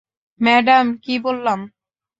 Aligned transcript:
Madam, 0.41 0.85
কী 1.03 1.13
বললাম? 1.19 1.59